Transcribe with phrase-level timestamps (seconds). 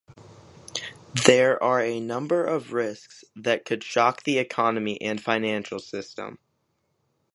[1.27, 6.39] there are a number of risks that could shock the economy and financial system